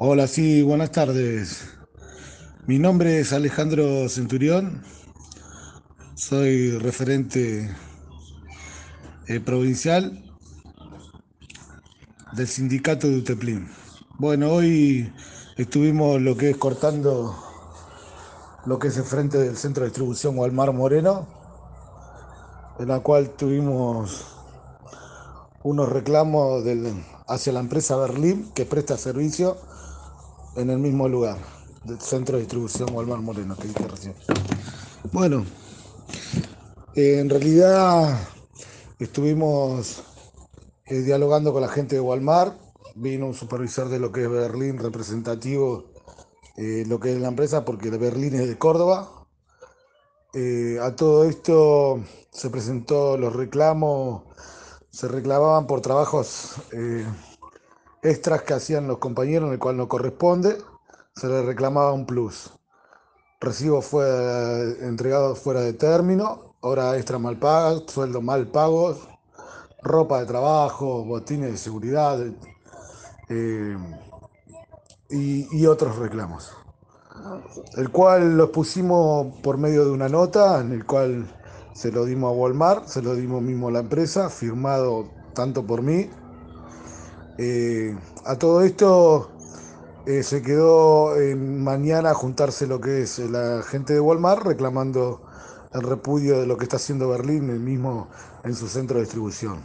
[0.00, 1.70] Hola, sí, buenas tardes.
[2.68, 4.84] Mi nombre es Alejandro Centurión,
[6.14, 7.68] soy referente
[9.26, 10.22] eh, provincial
[12.30, 13.68] del sindicato de Uteplín.
[14.20, 15.12] Bueno, hoy
[15.56, 17.36] estuvimos lo que es cortando
[18.66, 21.26] lo que es el frente del centro de distribución Walmar Moreno,
[22.78, 24.28] en la cual tuvimos
[25.64, 26.62] unos reclamos
[27.26, 29.56] hacia la empresa Berlín que presta servicio
[30.58, 31.38] en el mismo lugar
[31.84, 34.14] del centro de distribución Walmar Moreno que dije recién.
[35.12, 35.44] Bueno,
[36.94, 38.18] en realidad
[38.98, 40.02] estuvimos
[40.86, 42.58] eh, dialogando con la gente de Walmart,
[42.96, 45.92] vino un supervisor de lo que es Berlín representativo,
[46.56, 49.26] eh, lo que es la empresa, porque Berlín es de Córdoba.
[50.34, 54.24] Eh, a todo esto se presentó los reclamos,
[54.90, 57.06] se reclamaban por trabajos eh,
[58.08, 60.56] extras que hacían los compañeros, en el cual no corresponde,
[61.14, 62.50] se les reclamaba un plus.
[63.40, 69.08] Recibo fue entregado fuera de término, hora extra mal pagas, sueldo mal pagos,
[69.82, 72.18] ropa de trabajo, botines de seguridad
[73.28, 73.76] eh,
[75.10, 76.52] y, y otros reclamos.
[77.76, 81.26] El cual los pusimos por medio de una nota en el cual
[81.74, 85.82] se lo dimos a Walmart, se lo dimos mismo a la empresa, firmado tanto por
[85.82, 86.10] mí.
[87.38, 89.30] Eh, a todo esto
[90.06, 95.22] eh, se quedó mañana a juntarse lo que es la gente de Walmart reclamando
[95.72, 98.08] el repudio de lo que está haciendo Berlín el mismo
[98.44, 99.62] en su centro de distribución.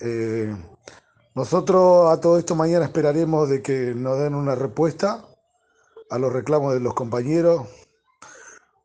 [0.00, 0.54] Eh,
[1.34, 5.24] nosotros a todo esto mañana esperaremos de que nos den una respuesta
[6.10, 7.66] a los reclamos de los compañeros,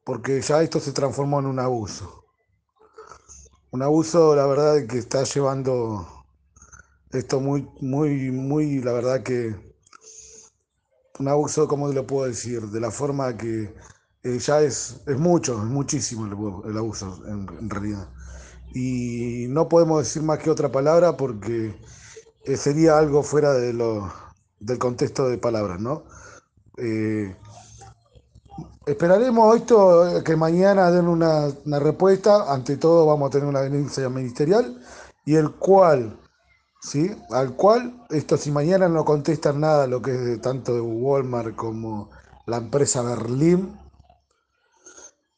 [0.04, 2.24] porque ya esto se transformó en un abuso.
[3.72, 6.17] Un abuso, la verdad, que está llevando
[7.12, 9.56] esto muy, muy, muy, la verdad que
[11.20, 12.62] un abuso, ¿cómo lo puedo decir?
[12.68, 13.74] De la forma que
[14.24, 18.08] eh, ya es, es mucho, es muchísimo el, abu- el abuso en, realidad.
[18.74, 21.76] Y no podemos decir más que otra palabra porque
[22.46, 24.12] eh, sería algo fuera de lo,
[24.60, 26.04] del contexto de palabras, ¿no?
[26.78, 27.36] Eh,
[28.86, 32.54] esperaremos esto, que mañana den una, una respuesta.
[32.54, 34.80] Ante todo vamos a tener una denuncia ministerial
[35.26, 36.20] y el cual,
[36.82, 37.12] ¿sí?
[37.32, 41.56] Al cual, esto si mañana no contestan nada lo que es de tanto de Walmart
[41.56, 42.10] como
[42.46, 43.78] la empresa Berlín,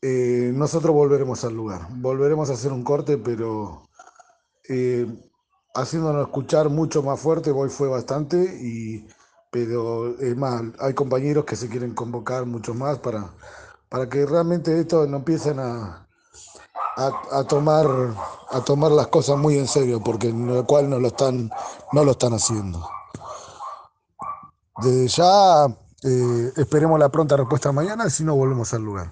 [0.02, 1.88] eh, nosotros volveremos al lugar.
[1.92, 3.84] Volveremos a hacer un corte, pero
[4.68, 5.08] eh,
[5.76, 9.08] haciéndonos escuchar mucho más fuerte, hoy fue bastante, y,
[9.52, 13.34] pero es más, hay compañeros que se quieren convocar mucho más para,
[13.90, 16.09] para que realmente esto no empiecen a,
[17.08, 17.88] a, tomar,
[18.50, 21.50] a tomar las cosas muy en serio, porque en lo cual no lo están,
[21.94, 22.90] no lo están haciendo.
[24.78, 25.66] Desde ya
[26.04, 29.10] eh, esperemos la pronta respuesta mañana, si no volvemos al lugar.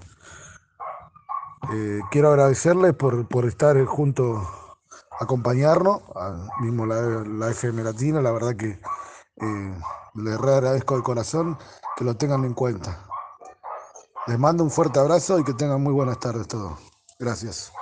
[1.72, 4.46] Eh, quiero agradecerles por, por estar junto,
[5.20, 6.02] acompañarnos,
[6.60, 8.80] mismo la, la FM Latina, la verdad que
[9.40, 9.80] eh,
[10.14, 11.58] les re agradezco de corazón
[11.96, 13.04] que lo tengan en cuenta.
[14.26, 16.78] Les mando un fuerte abrazo y que tengan muy buenas tardes todos.
[17.18, 17.72] Gracias.